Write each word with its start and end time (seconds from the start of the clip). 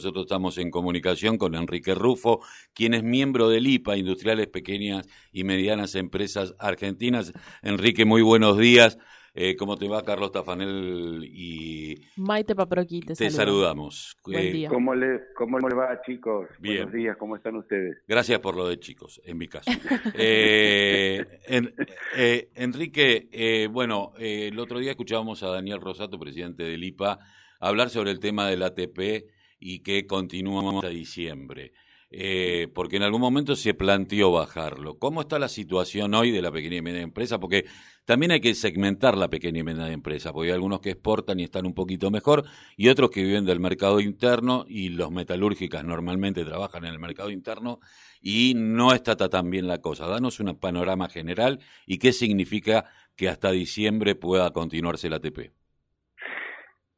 Nosotros 0.00 0.26
estamos 0.26 0.56
en 0.58 0.70
comunicación 0.70 1.38
con 1.38 1.56
Enrique 1.56 1.92
Rufo, 1.92 2.40
quien 2.72 2.94
es 2.94 3.02
miembro 3.02 3.48
del 3.48 3.66
IPA, 3.66 3.96
Industriales 3.96 4.46
Pequeñas 4.46 5.08
y 5.32 5.42
Medianas 5.42 5.96
Empresas 5.96 6.54
Argentinas. 6.60 7.32
Enrique, 7.62 8.04
muy 8.04 8.22
buenos 8.22 8.56
días. 8.58 8.96
Eh, 9.34 9.56
¿Cómo 9.56 9.76
te 9.76 9.88
va, 9.88 10.04
Carlos 10.04 10.30
Tafanel 10.30 11.24
y 11.28 11.96
Maite 12.14 12.54
Paproqui? 12.54 13.00
Te, 13.00 13.14
te 13.14 13.28
saludamos. 13.28 14.16
Buen 14.22 14.38
Eh, 14.38 14.52
día. 14.52 14.68
¿Cómo 14.68 14.94
le, 14.94 15.18
¿Cómo 15.34 15.58
le 15.58 15.74
va, 15.74 16.00
chicos? 16.06 16.46
Bien. 16.60 16.76
Buenos 16.84 16.92
días, 16.92 17.16
¿cómo 17.16 17.34
están 17.34 17.56
ustedes? 17.56 17.96
Gracias 18.06 18.38
por 18.38 18.54
lo 18.54 18.68
de 18.68 18.78
chicos, 18.78 19.20
en 19.24 19.36
mi 19.36 19.48
caso. 19.48 19.68
Eh, 20.14 21.40
en- 21.48 21.74
eh, 22.16 22.50
Enrique, 22.54 23.28
eh, 23.32 23.66
bueno, 23.68 24.12
eh, 24.16 24.46
el 24.52 24.60
otro 24.60 24.78
día 24.78 24.92
escuchábamos 24.92 25.42
a 25.42 25.48
Daniel 25.48 25.80
Rosato, 25.80 26.20
presidente 26.20 26.62
del 26.62 26.84
IPA, 26.84 27.18
hablar 27.58 27.90
sobre 27.90 28.12
el 28.12 28.20
tema 28.20 28.48
del 28.48 28.62
ATP 28.62 29.36
y 29.58 29.80
que 29.80 30.06
continuamos 30.06 30.76
hasta 30.76 30.88
diciembre. 30.88 31.72
Eh, 32.10 32.68
porque 32.74 32.96
en 32.96 33.02
algún 33.02 33.20
momento 33.20 33.54
se 33.54 33.74
planteó 33.74 34.32
bajarlo. 34.32 34.98
¿Cómo 34.98 35.20
está 35.20 35.38
la 35.38 35.48
situación 35.48 36.14
hoy 36.14 36.30
de 36.30 36.40
la 36.40 36.50
pequeña 36.50 36.76
y 36.76 36.80
media 36.82 37.02
empresa? 37.02 37.38
Porque 37.38 37.66
también 38.06 38.32
hay 38.32 38.40
que 38.40 38.54
segmentar 38.54 39.14
la 39.14 39.28
pequeña 39.28 39.58
y 39.60 39.62
media 39.62 39.88
empresa, 39.92 40.32
porque 40.32 40.48
hay 40.48 40.54
algunos 40.54 40.80
que 40.80 40.88
exportan 40.92 41.38
y 41.38 41.44
están 41.44 41.66
un 41.66 41.74
poquito 41.74 42.10
mejor, 42.10 42.44
y 42.78 42.88
otros 42.88 43.10
que 43.10 43.22
viven 43.22 43.44
del 43.44 43.60
mercado 43.60 44.00
interno, 44.00 44.64
y 44.66 44.88
los 44.88 45.10
metalúrgicas 45.10 45.84
normalmente 45.84 46.46
trabajan 46.46 46.86
en 46.86 46.92
el 46.94 46.98
mercado 46.98 47.30
interno, 47.30 47.78
y 48.22 48.54
no 48.56 48.94
está 48.94 49.14
ta- 49.14 49.28
tan 49.28 49.50
bien 49.50 49.66
la 49.68 49.82
cosa. 49.82 50.06
Danos 50.06 50.40
un 50.40 50.58
panorama 50.58 51.10
general 51.10 51.58
y 51.84 51.98
qué 51.98 52.14
significa 52.14 52.86
que 53.16 53.28
hasta 53.28 53.50
diciembre 53.50 54.14
pueda 54.14 54.50
continuarse 54.52 55.10
la 55.10 55.16
ATP. 55.16 55.52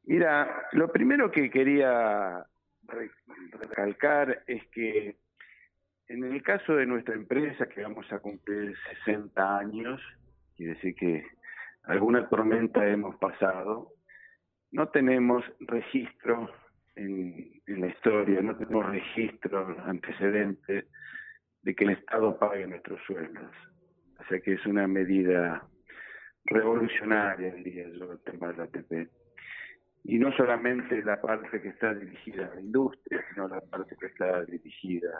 Mira, 0.05 0.47
lo 0.71 0.89
primero 0.89 1.29
que 1.31 1.49
quería 1.49 2.45
recalcar 3.59 4.43
es 4.47 4.65
que 4.67 5.17
en 6.07 6.23
el 6.25 6.43
caso 6.43 6.75
de 6.75 6.85
nuestra 6.85 7.15
empresa, 7.15 7.67
que 7.67 7.83
vamos 7.83 8.11
a 8.11 8.19
cumplir 8.19 8.75
60 9.05 9.57
años, 9.57 10.01
quiere 10.57 10.73
decir 10.73 10.95
que 10.95 11.25
alguna 11.83 12.27
tormenta 12.27 12.85
hemos 12.85 13.15
pasado, 13.15 13.93
no 14.71 14.89
tenemos 14.89 15.43
registro 15.59 16.49
en, 16.95 17.61
la 17.67 17.87
historia, 17.87 18.41
no 18.41 18.55
tenemos 18.57 18.85
registro 18.89 19.75
antecedente 19.85 20.87
de 21.61 21.75
que 21.75 21.83
el 21.85 21.91
Estado 21.91 22.37
pague 22.37 22.67
nuestros 22.67 22.99
sueldos. 23.05 23.51
O 24.19 24.23
sea 24.25 24.39
que 24.41 24.53
es 24.53 24.65
una 24.65 24.87
medida 24.87 25.65
revolucionaria, 26.45 27.53
diría 27.53 27.87
yo, 27.89 28.11
el 28.11 28.19
tema 28.19 28.49
de 28.49 28.57
la 28.57 28.63
ATP. 28.63 29.20
Y 30.03 30.17
no 30.17 30.31
solamente 30.33 31.03
la 31.03 31.21
parte 31.21 31.61
que 31.61 31.69
está 31.69 31.93
dirigida 31.93 32.47
a 32.47 32.55
la 32.55 32.61
industria, 32.61 33.23
sino 33.29 33.47
la 33.47 33.61
parte 33.61 33.95
que 33.99 34.07
está 34.07 34.43
dirigida, 34.45 35.11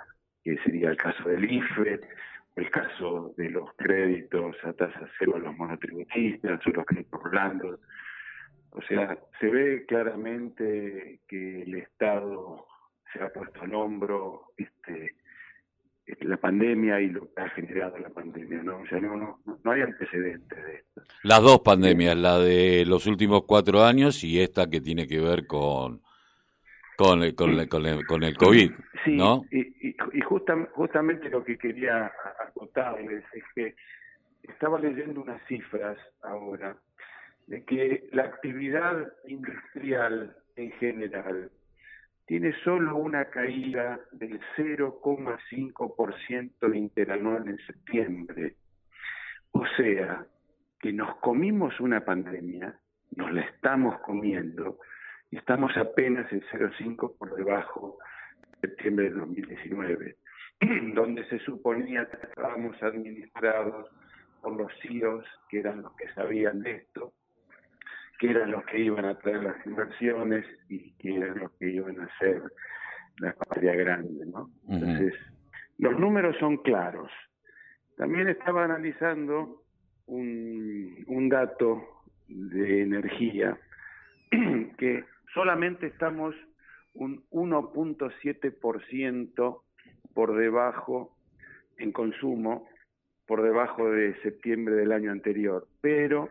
que 0.44 0.58
sería 0.60 0.90
el 0.90 0.98
caso 0.98 1.30
del 1.30 1.52
IFE, 1.52 2.02
el 2.56 2.70
caso 2.70 3.34
de 3.38 3.50
los 3.50 3.74
créditos 3.76 4.56
a 4.64 4.74
tasa 4.74 5.08
cero 5.18 5.34
a 5.36 5.40
los 5.40 5.56
monotributistas, 5.56 6.66
o 6.66 6.70
los 6.72 6.86
créditos 6.86 7.24
blandos. 7.24 7.80
O 8.72 8.82
sea, 8.82 9.18
se 9.40 9.48
ve 9.48 9.86
claramente 9.86 11.20
que 11.28 11.64
el 11.64 11.76
Estado 11.76 12.66
se 13.14 13.22
ha 13.22 13.30
puesto 13.32 13.62
al 13.62 13.76
hombro 13.76 14.54
este, 14.58 15.16
la 16.22 16.38
pandemia 16.38 17.00
y 17.02 17.09
lo 17.09 17.22
que 17.34 17.42
ha 17.42 17.50
generado 17.50 17.98
la 18.00 18.09
pandemia, 18.09 18.62
¿no? 18.64 18.80
O 18.80 18.88
sea, 18.88 19.00
no, 19.00 19.16
no, 19.16 19.40
no 19.64 19.72
hay 19.72 19.81
antecedentes 19.81 20.64
de 20.66 20.76
esto. 20.76 21.02
Las 21.23 21.42
dos 21.42 21.59
pandemias, 21.62 22.16
la 22.18 22.38
de 22.40 22.86
los 22.86 23.08
últimos 23.08 23.44
cuatro 23.45 23.84
años 23.84 24.23
y 24.23 24.40
esta 24.40 24.70
que 24.70 24.81
tiene 24.81 25.08
que 25.08 25.20
ver 25.20 25.48
con, 25.48 26.02
con, 26.98 27.23
el, 27.23 27.36
con, 27.36 27.59
el, 27.59 27.68
con, 27.70 27.86
el, 27.86 28.06
con 28.06 28.23
el 28.23 28.38
COVID, 28.38 28.72
Sí, 29.03 29.16
¿no? 29.16 29.45
y, 29.52 29.59
y, 29.59 29.95
y 30.14 30.22
justam- 30.22 30.70
justamente 30.73 31.30
lo 31.30 31.44
que 31.44 31.58
quería 31.58 32.12
acotarles 32.48 33.23
es 33.34 33.44
que 33.56 33.75
estaba 34.44 34.80
leyendo 34.80 35.22
unas 35.22 35.42
cifras 35.48 35.97
ahora 36.22 36.78
de 37.47 37.63
que 37.66 38.07
la 38.12 38.24
actividad 38.24 39.12
industrial 39.28 40.36
en 40.56 40.72
general 40.74 41.52
tiene 42.31 42.56
solo 42.64 42.96
una 42.96 43.25
caída 43.25 44.00
del 44.14 44.40
0,5% 44.56 46.74
interanual 46.74 47.50
en 47.50 47.58
septiembre. 47.68 48.56
O 49.52 49.66
sea, 49.75 50.25
que 50.80 50.94
nos 50.94 51.18
comimos 51.18 51.78
una 51.81 52.06
pandemia, 52.06 52.80
nos 53.18 53.34
la 53.34 53.42
estamos 53.42 54.00
comiendo, 54.00 54.80
estamos 55.30 55.75
apenas 55.75 56.31
en 56.31 56.42
0,5 56.44 57.18
por 57.18 57.36
debajo 57.36 57.97
de 58.62 58.69
septiembre 58.69 59.09
de 59.09 59.16
2019, 59.18 60.16
donde 60.96 61.25
se 61.25 61.38
suponía 61.40 62.09
que 62.09 62.28
estábamos 62.28 62.81
administrados 62.81 63.90
por 64.42 64.56
los 64.56 64.72
CIOs, 64.81 65.25
que 65.50 65.59
eran 65.59 65.81
los 65.81 65.94
que 65.98 66.08
sabían 66.13 66.62
de 66.62 66.75
esto, 66.75 67.12
que 68.22 68.30
eran 68.30 68.52
los 68.52 68.64
que 68.66 68.80
iban 68.80 69.06
a 69.06 69.18
traer 69.18 69.42
las 69.42 69.66
inversiones 69.66 70.46
y 70.70 70.92
que 71.00 71.16
eran 71.16 71.40
los 71.40 71.52
que 71.54 71.72
iban 71.72 72.00
a 72.00 72.04
hacer 72.04 72.44
la 73.18 73.34
patria 73.34 73.74
grande, 73.74 74.28
¿no? 74.28 74.52
Entonces, 74.70 75.16
los 75.80 76.00
números 76.00 76.38
son 76.40 76.58
claros. 76.58 77.10
También 77.98 78.30
estaba 78.30 78.66
analizando 78.66 79.64
un, 80.06 81.04
un 81.08 81.30
dato 81.30 82.04
de 82.28 82.84
energía 82.84 83.58
que 84.78 85.04
solamente 85.34 85.88
estamos 85.88 86.36
un 86.94 87.24
1.7% 87.31 89.62
por 90.14 90.38
debajo 90.38 91.18
en 91.78 91.92
consumo, 91.92 92.70
por 93.26 93.42
debajo 93.42 93.90
de 93.90 94.14
septiembre 94.22 94.76
del 94.76 94.92
año 94.92 95.12
anterior, 95.12 95.68
pero 95.81 96.30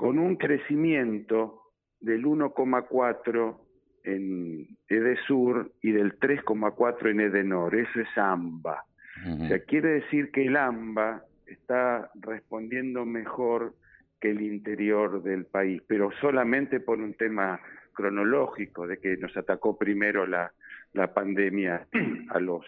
con 0.00 0.18
un 0.18 0.36
crecimiento 0.36 1.60
del 2.00 2.24
1,4 2.24 3.58
en 4.04 4.78
EDESUR 4.88 5.72
y 5.82 5.92
del 5.92 6.18
3,4 6.18 7.10
en 7.10 7.20
EDENOR. 7.20 7.74
Eso 7.74 8.00
es 8.00 8.08
AMBA. 8.16 8.82
O 9.26 9.46
sea, 9.46 9.58
quiere 9.58 10.00
decir 10.00 10.30
que 10.30 10.46
el 10.46 10.56
AMBA 10.56 11.22
está 11.44 12.10
respondiendo 12.14 13.04
mejor 13.04 13.74
que 14.18 14.30
el 14.30 14.40
interior 14.40 15.22
del 15.22 15.44
país, 15.44 15.82
pero 15.86 16.10
solamente 16.12 16.80
por 16.80 16.98
un 16.98 17.12
tema 17.12 17.60
cronológico, 17.92 18.86
de 18.86 18.96
que 18.96 19.18
nos 19.18 19.36
atacó 19.36 19.76
primero 19.76 20.26
la, 20.26 20.50
la 20.94 21.12
pandemia 21.12 21.86
a 22.30 22.40
los, 22.40 22.64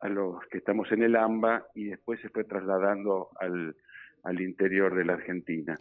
a 0.00 0.10
los 0.10 0.44
que 0.48 0.58
estamos 0.58 0.92
en 0.92 1.04
el 1.04 1.16
AMBA 1.16 1.68
y 1.74 1.84
después 1.84 2.20
se 2.20 2.28
fue 2.28 2.44
trasladando 2.44 3.30
al, 3.40 3.74
al 4.24 4.40
interior 4.42 4.94
de 4.94 5.06
la 5.06 5.14
Argentina. 5.14 5.78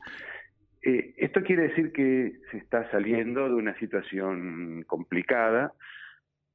Eh, 0.81 1.13
esto 1.17 1.43
quiere 1.43 1.63
decir 1.69 1.91
que 1.91 2.39
se 2.51 2.57
está 2.57 2.89
saliendo 2.91 3.47
de 3.47 3.55
una 3.55 3.77
situación 3.79 4.83
complicada, 4.87 5.73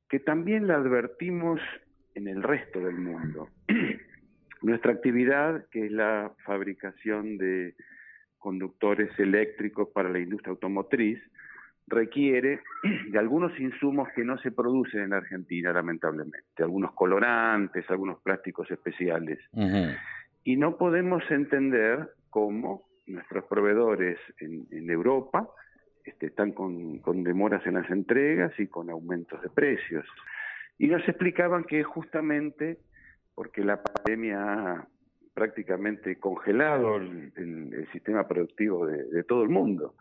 que 0.08 0.18
también 0.18 0.66
la 0.66 0.76
advertimos 0.76 1.60
en 2.14 2.28
el 2.28 2.42
resto 2.42 2.80
del 2.80 2.96
mundo. 2.96 3.48
Nuestra 4.62 4.92
actividad, 4.92 5.66
que 5.70 5.86
es 5.86 5.92
la 5.92 6.32
fabricación 6.44 7.36
de 7.36 7.74
conductores 8.38 9.10
eléctricos 9.18 9.88
para 9.88 10.08
la 10.08 10.20
industria 10.20 10.52
automotriz, 10.52 11.20
requiere 11.86 12.60
de 13.10 13.18
algunos 13.18 13.58
insumos 13.60 14.08
que 14.14 14.24
no 14.24 14.38
se 14.38 14.52
producen 14.52 15.02
en 15.02 15.12
Argentina, 15.12 15.72
lamentablemente, 15.72 16.62
algunos 16.62 16.92
colorantes, 16.92 17.84
algunos 17.90 18.20
plásticos 18.22 18.70
especiales. 18.70 19.38
Y 20.44 20.56
no 20.56 20.76
podemos 20.76 21.22
entender 21.30 22.10
cómo 22.30 22.84
nuestros 23.06 23.44
proveedores 23.44 24.18
en, 24.40 24.66
en 24.70 24.90
Europa 24.90 25.48
este, 26.04 26.26
están 26.26 26.52
con, 26.52 26.98
con 26.98 27.22
demoras 27.24 27.66
en 27.66 27.74
las 27.74 27.90
entregas 27.90 28.52
y 28.58 28.66
con 28.66 28.90
aumentos 28.90 29.40
de 29.42 29.48
precios. 29.50 30.04
Y 30.78 30.88
nos 30.88 31.06
explicaban 31.08 31.64
que 31.64 31.82
justamente 31.82 32.78
porque 33.34 33.64
la 33.64 33.82
pandemia 33.82 34.38
ha 34.42 34.88
prácticamente 35.32 36.16
congelado 36.20 36.96
el, 36.96 37.32
el- 37.36 37.74
el 37.74 37.88
sistema 37.92 38.26
productivo 38.28 38.86
de, 38.86 39.04
de 39.04 39.24
todo 39.24 39.42
el 39.42 39.48
mundo. 39.48 39.94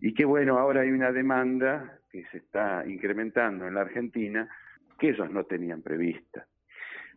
Y 0.00 0.12
que 0.14 0.24
bueno, 0.24 0.58
ahora 0.58 0.80
hay 0.80 0.90
una 0.90 1.12
demanda 1.12 1.98
que 2.10 2.24
se 2.32 2.38
está 2.38 2.84
incrementando 2.86 3.66
en 3.68 3.74
la 3.74 3.82
Argentina 3.82 4.48
que 4.98 5.10
ellos 5.10 5.30
no 5.30 5.44
tenían 5.44 5.82
prevista. 5.82 6.46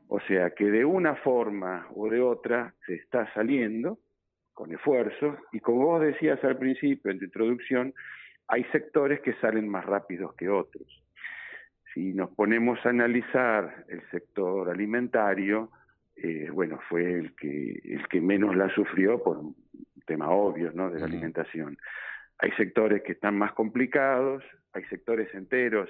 O 0.07 0.19
sea 0.21 0.51
que 0.51 0.65
de 0.65 0.85
una 0.85 1.15
forma 1.15 1.87
o 1.95 2.09
de 2.09 2.21
otra 2.21 2.73
se 2.85 2.95
está 2.95 3.31
saliendo 3.33 3.99
con 4.57 4.73
esfuerzo 4.73 5.37
y 5.51 5.59
como 5.59 5.85
vos 5.85 6.01
decías 6.01 6.43
al 6.43 6.57
principio 6.57 7.11
en 7.11 7.19
tu 7.19 7.25
introducción, 7.25 7.93
hay 8.47 8.63
sectores 8.71 9.19
que 9.21 9.33
salen 9.33 9.69
más 9.69 9.85
rápidos 9.85 10.33
que 10.33 10.49
otros. 10.49 10.87
Si 11.93 12.11
nos 12.13 12.31
ponemos 12.31 12.83
a 12.83 12.89
analizar 12.89 13.85
el 13.87 14.01
sector 14.09 14.67
alimentario, 14.71 15.69
eh, 16.15 16.49
bueno, 16.51 16.79
fue 16.89 17.03
el 17.19 17.35
que, 17.35 17.79
el 17.83 18.07
que 18.07 18.19
menos 18.19 18.55
la 18.55 18.73
sufrió 18.73 19.21
por 19.21 19.37
un 19.37 19.55
tema 20.07 20.31
obvio, 20.31 20.71
¿no? 20.73 20.89
De 20.89 21.01
la 21.01 21.05
alimentación. 21.05 21.77
Hay 22.39 22.51
sectores 22.53 23.03
que 23.03 23.11
están 23.11 23.37
más 23.37 23.51
complicados, 23.51 24.43
hay 24.73 24.83
sectores 24.85 25.31
enteros 25.35 25.87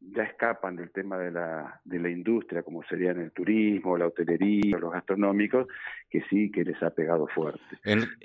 ya 0.00 0.22
escapan 0.22 0.76
del 0.76 0.90
tema 0.90 1.18
de 1.18 1.30
la, 1.30 1.80
de 1.84 1.98
la 1.98 2.08
industria, 2.08 2.62
como 2.62 2.82
serían 2.84 3.20
el 3.20 3.32
turismo, 3.32 3.98
la 3.98 4.06
hotelería, 4.06 4.78
los 4.78 4.92
gastronómicos, 4.92 5.66
que 6.08 6.22
sí 6.30 6.50
que 6.50 6.64
les 6.64 6.82
ha 6.82 6.90
pegado 6.90 7.26
fuerte. 7.28 7.60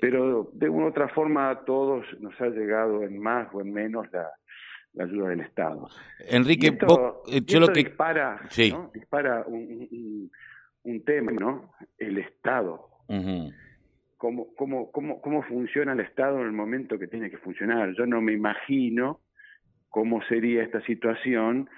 Pero 0.00 0.50
de 0.54 0.68
una 0.68 0.86
u 0.86 0.88
otra 0.88 1.08
forma 1.08 1.50
a 1.50 1.64
todos 1.64 2.04
nos 2.20 2.38
ha 2.40 2.48
llegado 2.48 3.02
en 3.02 3.18
más 3.18 3.48
o 3.52 3.60
en 3.60 3.72
menos 3.72 4.06
la, 4.12 4.30
ayuda 4.98 5.28
del 5.28 5.40
Estado. 5.40 5.88
Enrique, 6.26 6.68
eh, 6.68 7.42
yo 7.44 7.60
lo 7.60 7.68
que 7.68 7.84
dispara, 7.84 8.40
dispara 8.94 9.44
un, 9.46 10.30
un, 10.84 11.04
tema, 11.04 11.32
¿no? 11.32 11.74
El 11.98 12.16
Estado. 12.16 12.88
cómo, 14.16 14.54
cómo, 14.56 14.90
cómo, 14.90 15.20
cómo 15.20 15.42
funciona 15.42 15.92
el 15.92 16.00
Estado 16.00 16.40
en 16.40 16.46
el 16.46 16.52
momento 16.52 16.98
que 16.98 17.08
tiene 17.08 17.28
que 17.28 17.36
funcionar. 17.36 17.92
Yo 17.92 18.06
no 18.06 18.22
me 18.22 18.32
imagino 18.32 19.20
cómo 19.96 20.20
sería 20.28 20.62
esta 20.62 20.82
situación 20.82 21.70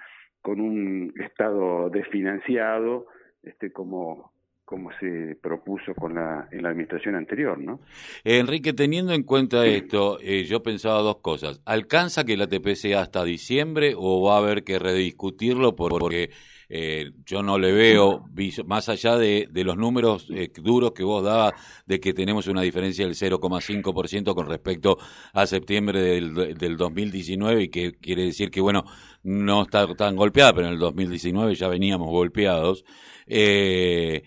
con 0.42 0.60
un 0.60 1.14
Estado 1.24 1.88
desfinanciado, 1.88 3.06
este, 3.44 3.70
como, 3.70 4.32
como 4.64 4.90
se 4.98 5.36
propuso 5.40 5.94
con 5.94 6.16
la, 6.16 6.48
en 6.50 6.64
la 6.64 6.70
administración 6.70 7.14
anterior, 7.14 7.60
¿no? 7.60 7.78
Enrique, 8.24 8.72
teniendo 8.72 9.12
en 9.12 9.22
cuenta 9.22 9.64
esto, 9.66 10.18
eh, 10.20 10.42
yo 10.42 10.64
pensaba 10.64 10.98
dos 10.98 11.18
cosas. 11.18 11.62
¿Alcanza 11.64 12.24
que 12.24 12.36
la 12.36 12.48
TP 12.48 12.74
sea 12.74 13.02
hasta 13.02 13.22
diciembre 13.22 13.94
o 13.96 14.20
va 14.20 14.34
a 14.34 14.38
haber 14.38 14.64
que 14.64 14.80
rediscutirlo 14.80 15.76
porque 15.76 16.30
eh, 16.70 17.12
yo 17.24 17.42
no 17.42 17.58
le 17.58 17.72
veo, 17.72 18.24
más 18.66 18.88
allá 18.88 19.16
de, 19.16 19.48
los 19.52 19.76
números 19.76 20.26
eh, 20.30 20.50
duros 20.54 20.92
que 20.92 21.02
vos 21.02 21.24
dabas, 21.24 21.54
de 21.86 21.98
que 21.98 22.12
tenemos 22.12 22.46
una 22.46 22.60
diferencia 22.60 23.06
del 23.06 23.14
0,5% 23.14 24.34
con 24.34 24.46
respecto 24.46 24.98
a 25.32 25.46
septiembre 25.46 26.00
del, 26.00 26.34
del 26.58 26.76
2019 26.76 27.64
y 27.64 27.68
que 27.68 27.92
quiere 27.92 28.24
decir 28.24 28.50
que, 28.50 28.60
bueno, 28.60 28.84
no 29.22 29.62
está 29.62 29.86
tan 29.94 30.14
golpeada, 30.14 30.52
pero 30.52 30.66
en 30.66 30.74
el 30.74 30.78
2019 30.78 31.54
ya 31.54 31.68
veníamos 31.68 32.08
golpeados. 32.08 32.84
Eh, 33.26 34.22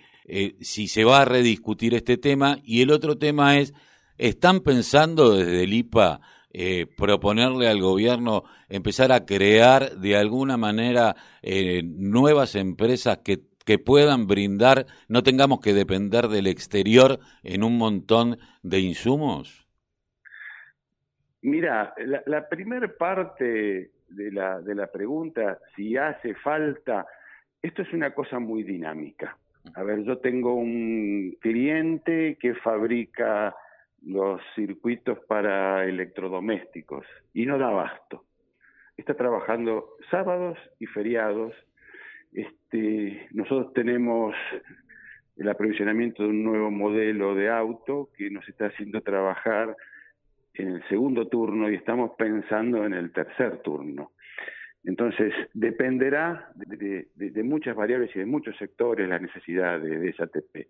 si 0.61 0.87
se 0.87 1.03
va 1.03 1.21
a 1.21 1.25
rediscutir 1.25 1.93
este 1.93 2.17
tema 2.17 2.57
y 2.63 2.81
el 2.81 2.91
otro 2.91 3.17
tema 3.17 3.59
es, 3.59 3.73
¿están 4.17 4.61
pensando 4.61 5.35
desde 5.35 5.63
el 5.63 5.73
IPA 5.73 6.21
eh, 6.53 6.85
proponerle 6.85 7.67
al 7.67 7.81
gobierno 7.81 8.43
empezar 8.69 9.11
a 9.11 9.25
crear 9.25 9.97
de 9.97 10.17
alguna 10.17 10.57
manera 10.57 11.15
eh, 11.41 11.81
nuevas 11.83 12.55
empresas 12.55 13.19
que, 13.19 13.39
que 13.65 13.79
puedan 13.79 14.27
brindar, 14.27 14.85
no 15.07 15.23
tengamos 15.23 15.61
que 15.61 15.73
depender 15.73 16.27
del 16.27 16.47
exterior 16.47 17.19
en 17.43 17.63
un 17.63 17.77
montón 17.77 18.37
de 18.63 18.79
insumos? 18.79 19.67
Mira, 21.41 21.93
la, 21.97 22.21
la 22.25 22.47
primera 22.47 22.87
parte 22.87 23.91
de 24.09 24.31
la, 24.31 24.61
de 24.61 24.75
la 24.75 24.87
pregunta, 24.91 25.57
si 25.75 25.97
hace 25.97 26.35
falta, 26.35 27.05
esto 27.61 27.81
es 27.81 27.93
una 27.93 28.13
cosa 28.13 28.39
muy 28.39 28.63
dinámica. 28.63 29.37
A 29.75 29.83
ver, 29.83 30.03
yo 30.03 30.17
tengo 30.17 30.55
un 30.55 31.37
cliente 31.39 32.37
que 32.39 32.55
fabrica 32.55 33.55
los 34.01 34.41
circuitos 34.55 35.19
para 35.27 35.85
electrodomésticos 35.85 37.05
y 37.33 37.45
no 37.45 37.57
da 37.57 37.67
abasto. 37.67 38.25
Está 38.97 39.13
trabajando 39.15 39.95
sábados 40.09 40.57
y 40.79 40.85
feriados. 40.87 41.53
Este, 42.33 43.27
nosotros 43.31 43.73
tenemos 43.73 44.35
el 45.37 45.49
aprovisionamiento 45.49 46.23
de 46.23 46.29
un 46.29 46.43
nuevo 46.43 46.71
modelo 46.71 47.35
de 47.35 47.49
auto 47.49 48.09
que 48.15 48.29
nos 48.29 48.47
está 48.47 48.67
haciendo 48.67 49.01
trabajar 49.01 49.75
en 50.53 50.67
el 50.67 50.87
segundo 50.89 51.27
turno 51.27 51.69
y 51.69 51.75
estamos 51.75 52.11
pensando 52.17 52.85
en 52.85 52.93
el 52.93 53.11
tercer 53.11 53.61
turno. 53.61 54.11
Entonces, 54.83 55.33
dependerá 55.53 56.51
de, 56.55 57.43
muchas 57.43 57.75
variables 57.75 58.15
y 58.15 58.19
de 58.19 58.25
muchos 58.25 58.57
sectores 58.57 59.07
la 59.07 59.19
necesidad 59.19 59.79
de, 59.79 60.09
esa 60.09 60.23
ATP. 60.23 60.67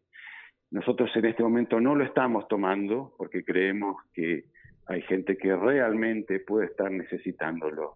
Nosotros 0.71 1.11
en 1.15 1.25
este 1.25 1.43
momento 1.43 1.79
no 1.79 1.95
lo 1.95 2.03
estamos 2.03 2.47
tomando 2.47 3.13
porque 3.17 3.43
creemos 3.43 3.97
que 4.13 4.45
hay 4.87 5.01
gente 5.03 5.37
que 5.37 5.55
realmente 5.55 6.39
puede 6.39 6.67
estar 6.67 6.89
necesitándolo. 6.89 7.95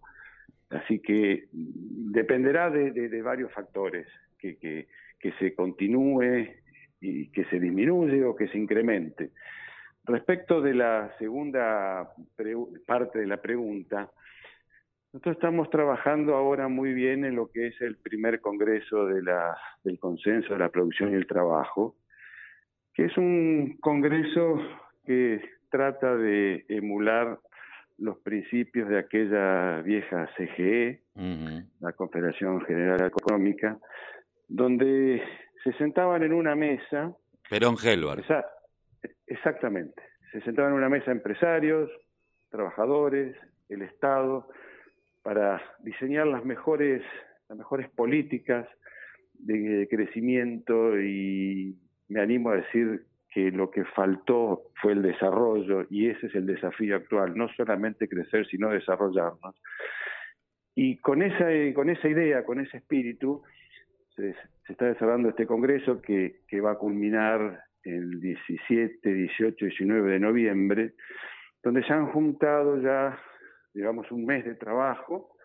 Así 0.70 1.00
que 1.00 1.48
dependerá 1.52 2.70
de, 2.70 3.22
varios 3.22 3.52
factores, 3.52 4.06
que, 4.38 4.56
que, 4.56 4.86
se 5.38 5.54
continúe 5.54 6.48
y 7.00 7.28
que 7.30 7.44
se 7.46 7.58
disminuye 7.58 8.24
o 8.24 8.36
que 8.36 8.48
se 8.48 8.58
incremente. 8.58 9.30
Respecto 10.04 10.60
de 10.60 10.74
la 10.74 11.12
segunda 11.18 12.12
parte 12.86 13.18
de 13.18 13.26
la 13.26 13.38
pregunta, 13.38 14.10
nosotros 15.12 15.36
estamos 15.36 15.70
trabajando 15.70 16.34
ahora 16.34 16.68
muy 16.68 16.92
bien 16.92 17.24
en 17.24 17.36
lo 17.36 17.48
que 17.48 17.68
es 17.68 17.80
el 17.80 17.96
primer 17.96 18.40
congreso 18.40 19.06
de 19.06 19.22
la, 19.22 19.56
del 19.82 19.98
consenso 19.98 20.52
de 20.52 20.58
la 20.58 20.68
producción 20.68 21.12
y 21.12 21.14
el 21.14 21.26
trabajo, 21.26 21.96
que 22.96 23.04
es 23.04 23.16
un 23.18 23.76
congreso 23.80 24.58
que 25.04 25.42
trata 25.70 26.16
de 26.16 26.64
emular 26.68 27.38
los 27.98 28.18
principios 28.20 28.88
de 28.88 28.98
aquella 28.98 29.82
vieja 29.82 30.30
CGE, 30.36 31.02
la 31.80 31.92
Confederación 31.92 32.62
General 32.62 33.06
Económica, 33.06 33.78
donde 34.48 35.22
se 35.62 35.72
sentaban 35.74 36.22
en 36.22 36.32
una 36.32 36.56
mesa. 36.56 37.14
Perón 37.50 37.76
Helvar. 37.84 38.22
exactamente. 39.26 40.02
Se 40.32 40.40
sentaban 40.40 40.72
en 40.72 40.78
una 40.78 40.88
mesa 40.88 41.12
empresarios, 41.12 41.90
trabajadores, 42.50 43.36
el 43.68 43.82
Estado, 43.82 44.48
para 45.22 45.62
diseñar 45.80 46.26
las 46.28 46.46
mejores, 46.46 47.02
las 47.48 47.58
mejores 47.58 47.90
políticas 47.90 48.66
de 49.34 49.86
crecimiento 49.90 50.98
y 50.98 51.76
me 52.08 52.20
animo 52.20 52.50
a 52.50 52.56
decir 52.56 53.04
que 53.30 53.50
lo 53.50 53.70
que 53.70 53.84
faltó 53.84 54.70
fue 54.80 54.92
el 54.92 55.02
desarrollo 55.02 55.86
y 55.90 56.08
ese 56.08 56.26
es 56.26 56.34
el 56.34 56.46
desafío 56.46 56.96
actual, 56.96 57.36
no 57.36 57.48
solamente 57.48 58.08
crecer, 58.08 58.46
sino 58.46 58.70
desarrollarnos. 58.70 59.54
Y 60.74 60.98
con 60.98 61.22
esa, 61.22 61.46
con 61.74 61.90
esa 61.90 62.08
idea, 62.08 62.44
con 62.44 62.60
ese 62.60 62.78
espíritu, 62.78 63.42
se, 64.14 64.34
está 64.68 64.86
desarrollando 64.86 65.30
este 65.30 65.46
congreso 65.46 66.00
que, 66.00 66.40
que 66.48 66.60
va 66.60 66.72
a 66.72 66.78
culminar 66.78 67.60
el 67.82 68.20
17, 68.20 69.12
18, 69.12 69.64
19 69.66 70.10
de 70.12 70.18
noviembre, 70.18 70.94
donde 71.62 71.82
se 71.84 71.92
han 71.92 72.06
juntado 72.06 72.80
ya 72.80 73.18
digamos, 73.76 74.10
un 74.10 74.24
mes 74.24 74.42
de 74.46 74.54
trabajo 74.54 75.36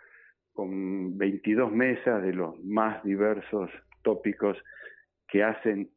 con 0.54 1.18
22 1.18 1.70
mesas 1.70 2.24
de 2.24 2.32
los 2.32 2.58
más 2.64 3.04
diversos 3.04 3.70
tópicos 4.04 4.58
que 5.28 5.44
hacen 5.44 5.90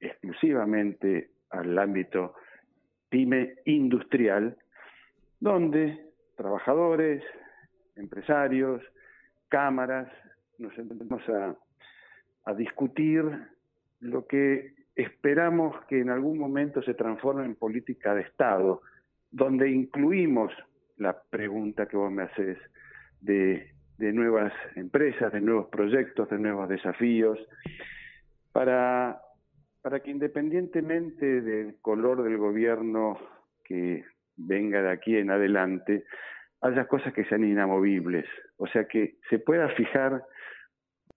exclusivamente 0.00 1.30
al 1.50 1.78
ámbito 1.78 2.34
pyme 3.08 3.54
industrial, 3.64 4.56
donde 5.40 5.98
trabajadores, 6.36 7.22
empresarios, 7.96 8.82
cámaras, 9.48 10.08
nos 10.58 10.76
empezamos 10.78 11.22
a, 11.28 11.56
discutir 12.56 13.22
lo 14.00 14.26
que 14.26 14.72
esperamos 14.96 15.76
que 15.84 16.00
en 16.00 16.08
algún 16.08 16.38
momento 16.38 16.82
se 16.82 16.94
transforme 16.94 17.44
en 17.44 17.54
política 17.54 18.14
de 18.14 18.22
Estado, 18.22 18.80
donde 19.30 19.70
incluimos 19.70 20.50
la 20.96 21.14
pregunta 21.28 21.86
que 21.86 21.98
vos 21.98 22.10
me 22.10 22.22
haces 22.22 22.56
de 23.20 23.70
nuevas 23.98 24.50
empresas, 24.76 25.30
de 25.30 25.42
nuevos 25.42 25.68
proyectos, 25.68 26.30
de 26.30 26.38
nuevos 26.38 26.70
desafíos, 26.70 27.38
para, 28.52 29.20
para 29.82 30.00
que 30.00 30.10
independientemente 30.10 31.40
del 31.40 31.76
color 31.80 32.22
del 32.22 32.36
gobierno 32.36 33.18
que 33.64 34.04
venga 34.36 34.82
de 34.82 34.90
aquí 34.90 35.16
en 35.16 35.30
adelante, 35.30 36.04
haya 36.60 36.86
cosas 36.86 37.12
que 37.12 37.24
sean 37.24 37.44
inamovibles, 37.44 38.26
o 38.56 38.66
sea, 38.66 38.86
que 38.86 39.16
se 39.30 39.38
pueda 39.38 39.68
fijar 39.70 40.24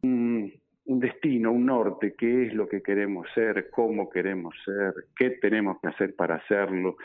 un, 0.04 0.52
un, 0.86 1.00
destino, 1.00 1.52
un 1.52 1.66
norte, 1.66 2.16
qué 2.18 2.48
es 2.48 2.54
lo 2.54 2.68
que 2.68 2.82
queremos 2.82 3.28
ser, 3.34 3.70
cómo 3.70 4.10
queremos 4.10 4.56
ser, 4.66 4.94
qué 5.16 5.32
tenemos 5.42 5.80
que 5.82 5.88
hacer 5.88 6.16
para 6.16 6.36
hacerlo, 6.36 6.98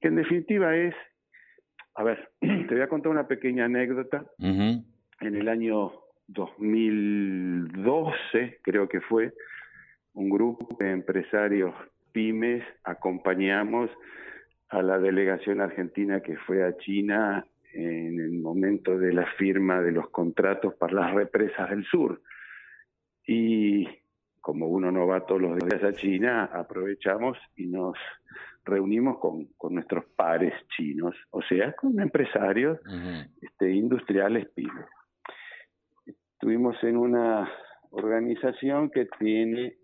que 0.00 0.08
en 0.08 0.16
definitiva 0.16 0.76
es 0.76 0.94
a 1.98 2.02
ver, 2.04 2.30
te 2.40 2.74
voy 2.74 2.80
a 2.80 2.88
contar 2.88 3.12
una 3.12 3.26
pequeña 3.26 3.66
anécdota. 3.66 4.24
En 4.40 4.84
el 5.20 5.48
año 5.48 5.92
2012, 6.28 8.60
creo 8.62 8.88
que 8.88 9.00
fue, 9.00 9.32
un 10.18 10.28
grupo 10.30 10.76
de 10.80 10.90
empresarios 10.90 11.72
pymes 12.10 12.64
acompañamos 12.82 13.88
a 14.68 14.82
la 14.82 14.98
delegación 14.98 15.60
argentina 15.60 16.20
que 16.20 16.36
fue 16.38 16.64
a 16.64 16.76
China 16.78 17.46
en 17.72 18.18
el 18.18 18.32
momento 18.32 18.98
de 18.98 19.12
la 19.12 19.26
firma 19.38 19.80
de 19.80 19.92
los 19.92 20.10
contratos 20.10 20.74
para 20.74 20.94
las 20.94 21.14
represas 21.14 21.70
del 21.70 21.84
sur. 21.84 22.20
Y 23.26 23.86
como 24.40 24.66
uno 24.66 24.90
no 24.90 25.06
va 25.06 25.24
todos 25.24 25.40
los 25.40 25.56
días 25.56 25.84
a 25.84 25.92
China, 25.92 26.50
aprovechamos 26.52 27.38
y 27.54 27.66
nos 27.66 27.96
reunimos 28.64 29.18
con, 29.18 29.46
con 29.56 29.74
nuestros 29.74 30.04
pares 30.16 30.52
chinos, 30.76 31.14
o 31.30 31.42
sea, 31.42 31.72
con 31.74 32.00
empresarios 32.00 32.80
este, 33.40 33.70
industriales 33.70 34.48
pymes. 34.48 34.86
estuvimos 36.06 36.76
en 36.82 36.96
una 36.96 37.48
organización 37.90 38.90
que 38.90 39.06
tiene, 39.18 39.76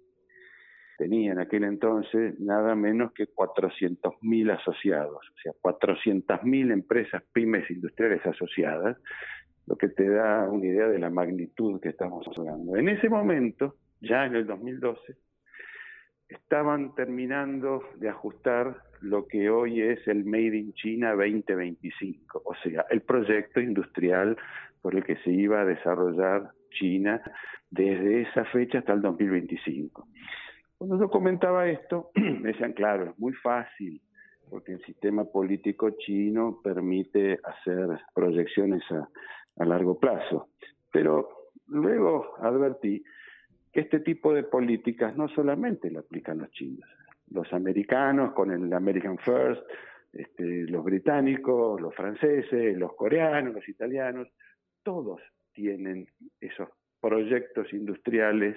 tenía 1.05 1.33
en 1.33 1.39
aquel 1.39 1.65
entonces 1.65 2.41
nada 2.41 2.75
menos 2.75 3.13
que 3.13 3.27
400.000 3.27 4.59
asociados, 4.59 5.19
o 5.19 5.39
sea, 5.43 5.53
400.000 5.61 6.73
empresas 6.73 7.23
pymes 7.31 7.71
industriales 7.71 8.25
asociadas, 8.25 8.97
lo 9.67 9.77
que 9.77 9.89
te 9.89 10.09
da 10.09 10.49
una 10.49 10.65
idea 10.65 10.89
de 10.89 10.99
la 10.99 11.11
magnitud 11.11 11.79
que 11.79 11.91
estamos 11.91 12.27
hablando. 12.35 12.77
En 12.77 12.89
ese 12.89 13.11
momento, 13.11 13.75
ya 14.01 14.25
en 14.25 14.35
el 14.35 14.47
2012, 14.47 15.15
estaban 16.27 16.95
terminando 16.95 17.83
de 17.97 18.09
ajustar 18.09 18.75
lo 19.03 19.27
que 19.27 19.51
hoy 19.51 19.83
es 19.83 20.09
el 20.09 20.25
Made 20.25 20.57
in 20.57 20.73
China 20.73 21.11
2025, 21.11 22.43
o 22.47 22.55
sea, 22.63 22.87
el 22.89 23.03
proyecto 23.03 23.61
industrial 23.61 24.39
por 24.81 24.95
el 24.95 25.05
que 25.05 25.17
se 25.17 25.31
iba 25.31 25.61
a 25.61 25.67
desarrollar 25.67 26.49
China 26.71 27.21
desde 27.71 28.23
esa 28.23 28.47
fecha 28.47 28.79
hasta 28.79 28.95
el 28.95 29.03
2025. 29.03 30.09
Cuando 30.79 30.99
yo 30.99 31.09
comentaba 31.09 31.69
esto, 31.69 32.11
me 32.15 32.53
decían, 32.53 32.73
claro, 32.73 33.11
es 33.11 33.19
muy 33.19 33.33
fácil, 33.35 34.01
porque 34.51 34.73
el 34.73 34.85
sistema 34.85 35.25
político 35.25 35.91
chino 35.99 36.61
permite 36.63 37.39
hacer 37.45 38.01
proyecciones 38.15 38.83
a, 38.91 39.09
largo 39.65 39.99
plazo. 39.99 40.49
Pero 40.93 41.51
luego 41.69 42.35
advertí 42.41 43.05
que 43.73 43.81
este 43.81 44.01
tipo 44.01 44.35
de 44.35 44.43
políticas 44.43 45.17
no 45.17 45.29
solamente 45.29 45.91
lo 45.91 46.01
aplican 46.01 46.39
los 46.39 46.51
chinos, 46.51 46.89
los 47.31 47.53
americanos 47.53 48.33
con 48.35 48.51
el 48.51 48.73
American 48.73 49.17
First, 49.19 49.63
este, 50.13 50.67
los 50.69 50.85
británicos, 50.85 51.81
los 51.81 51.95
franceses, 51.95 52.77
los 52.77 52.95
coreanos, 52.95 53.55
los 53.55 53.69
italianos, 53.69 54.29
todos 54.83 55.21
tienen 55.53 56.07
esos 56.41 56.69
proyectos 57.01 57.73
industriales 57.73 58.57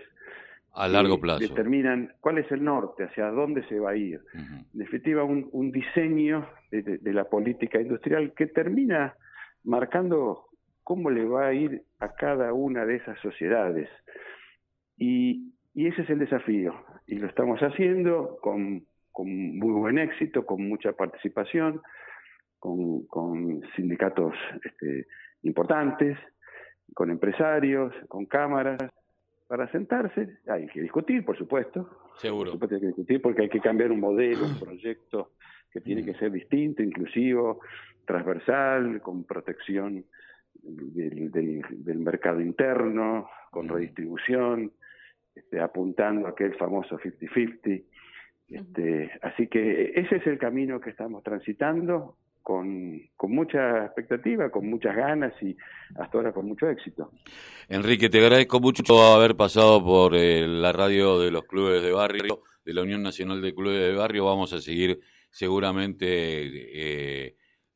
a 0.78 0.88
largo 0.88 1.20
plazo. 1.20 1.40
Determinan 1.40 2.14
cuál 2.22 2.38
es 2.38 2.52
el 2.52 2.64
norte, 2.64 3.06
hacia 3.06 3.32
dónde 3.32 3.68
se 3.68 3.80
va 3.80 3.92
a 3.92 3.96
ir. 3.96 4.22
En 4.34 4.68
definitiva, 4.74 5.24
un, 5.24 5.72
diseño 5.72 6.48
de, 6.72 7.14
la 7.14 7.26
política 7.26 7.82
industrial 7.82 8.34
que 8.36 8.46
termina 8.46 9.16
marcando 9.64 10.46
cómo 10.84 11.10
le 11.10 11.26
va 11.26 11.48
a 11.48 11.54
ir 11.54 11.82
a 12.00 12.14
cada 12.14 12.54
una 12.54 12.86
de 12.86 12.98
esas 12.98 13.20
sociedades. 13.20 13.90
Y, 14.98 15.54
ese 15.74 16.02
es 16.04 16.10
el 16.10 16.20
desafío. 16.20 16.74
Y 17.08 17.16
lo 17.16 17.28
estamos 17.28 17.60
haciendo 17.60 18.38
con, 18.42 18.86
muy 19.16 19.74
buen 19.74 19.98
éxito, 19.98 20.46
con 20.46 20.68
mucha 20.68 20.92
participación, 20.94 21.82
con, 22.60 23.62
sindicatos 23.76 24.34
este, 24.64 25.08
importantes, 25.42 26.18
con 26.94 27.10
empresarios, 27.10 27.94
con 28.08 28.26
cámaras, 28.26 28.92
para 29.48 29.72
sentarse. 29.72 30.40
Hay 30.48 30.68
que 30.68 30.82
discutir, 30.82 31.24
por 31.26 31.38
supuesto. 31.38 31.90
Seguro. 32.18 32.52
Por 32.52 32.54
supuesto 32.54 32.76
hay 32.76 32.82
que 32.82 32.88
discutir 32.88 33.22
porque 33.22 33.44
hay 33.44 33.50
que 33.50 33.62
cambiar 33.62 33.92
un 33.92 34.00
modelo, 34.00 34.46
un 34.46 34.60
proyecto 34.60 35.32
que 35.72 35.82
tiene 35.82 36.04
que 36.04 36.14
ser 36.16 36.32
distinto, 36.32 36.84
inclusivo, 36.84 37.62
transversal, 38.06 39.02
con 39.02 39.24
protección 39.24 40.06
del, 40.54 42.00
mercado 42.00 42.42
interno, 42.42 43.30
con 43.52 43.68
redistribución, 43.68 44.72
este, 45.34 45.60
apuntando 45.60 46.28
a 46.28 46.32
aquel 46.32 46.56
famoso 46.56 46.98
50-50. 47.00 47.84
Este, 48.50 49.12
así 49.22 49.48
que 49.48 49.92
ese 49.96 50.18
es 50.18 50.28
el 50.28 50.38
camino 50.38 50.80
que 50.80 50.90
estamos 50.90 51.22
transitando 51.22 52.18
con, 52.48 53.02
mucha 53.24 53.84
expectativa, 53.84 54.50
con 54.50 54.70
muchas 54.70 54.96
ganas 54.96 55.34
y 55.42 55.54
hasta 56.00 56.18
ahora 56.18 56.32
con 56.32 56.48
mucho 56.48 56.70
éxito. 56.70 57.12
Enrique, 57.68 58.08
te 58.08 58.20
agradezco 58.20 58.62
mucho 58.62 58.84
haber 59.14 59.36
pasado 59.36 59.84
por 59.84 60.16
eh, 60.16 60.48
la 60.48 60.72
radio 60.72 61.20
de 61.20 61.30
los 61.30 61.44
clubes 61.44 61.84
de 61.84 61.92
barrio, 61.92 62.44
de 62.64 62.74
la 62.74 62.84
Unión 62.84 63.04
Nacional 63.04 63.42
de 63.42 63.54
Clubes 63.54 63.82
de 63.82 63.94
Barrio. 63.94 64.24
Vamos 64.24 64.54
a 64.54 64.62
seguir 64.62 65.02
seguramente 65.30 66.06
eh, 66.08 67.36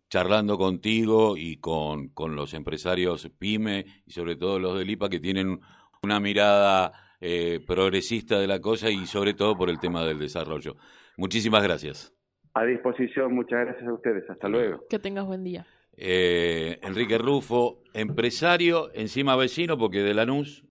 charlando 0.10 0.58
contigo 0.58 1.36
y 1.36 1.58
con, 1.58 2.08
con, 2.08 2.38
los 2.38 2.54
empresarios 2.54 3.30
PYME 3.38 3.86
y 4.06 4.12
sobre 4.12 4.38
todo 4.38 4.58
los 4.58 4.80
del 4.80 4.90
IPA 4.90 5.10
que 5.10 5.20
tienen 5.20 5.60
una 6.02 6.22
mirada 6.22 6.94
eh, 7.20 7.60
progresista 7.68 8.40
de 8.40 8.48
la 8.48 8.62
cosa 8.62 8.90
y 8.90 9.06
sobre 9.06 9.34
todo 9.34 9.58
por 9.58 9.70
el 9.70 9.80
tema 9.80 10.06
del 10.06 10.18
desarrollo. 10.18 10.78
Muchísimas 11.18 11.62
gracias. 11.62 12.14
A 12.54 12.66
disposición, 12.66 13.34
muchas 13.34 13.66
gracias 13.66 13.88
a 13.88 13.94
ustedes. 13.94 14.30
Hasta 14.30 14.50
luego. 14.50 14.86
Que 14.90 15.00
tengas 15.00 15.26
buen 15.26 15.44
día. 15.44 15.66
Eh, 15.98 16.80
Enrique 16.82 17.18
Rufo, 17.18 17.84
empresario, 17.94 18.90
encima 18.94 19.36
vecino, 19.36 19.78
porque 19.78 20.00
de 20.00 20.14
Lanús, 20.14 20.64